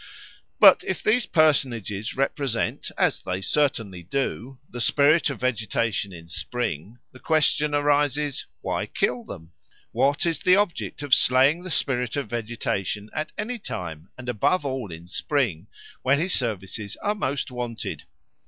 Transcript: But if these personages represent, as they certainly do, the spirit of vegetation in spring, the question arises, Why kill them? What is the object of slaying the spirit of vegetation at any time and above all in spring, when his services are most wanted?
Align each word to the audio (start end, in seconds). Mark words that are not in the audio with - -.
But 0.59 0.83
if 0.83 1.03
these 1.03 1.27
personages 1.27 2.15
represent, 2.17 2.89
as 2.97 3.21
they 3.21 3.39
certainly 3.39 4.01
do, 4.01 4.57
the 4.67 4.81
spirit 4.81 5.29
of 5.29 5.39
vegetation 5.41 6.11
in 6.11 6.27
spring, 6.27 6.97
the 7.11 7.19
question 7.19 7.75
arises, 7.75 8.47
Why 8.61 8.87
kill 8.87 9.23
them? 9.23 9.51
What 9.91 10.25
is 10.25 10.39
the 10.39 10.55
object 10.55 11.03
of 11.03 11.13
slaying 11.13 11.61
the 11.61 11.69
spirit 11.69 12.15
of 12.15 12.31
vegetation 12.31 13.11
at 13.13 13.31
any 13.37 13.59
time 13.59 14.09
and 14.17 14.27
above 14.27 14.65
all 14.65 14.91
in 14.91 15.07
spring, 15.07 15.67
when 16.01 16.17
his 16.17 16.33
services 16.33 16.97
are 17.03 17.13
most 17.13 17.51
wanted? 17.51 18.05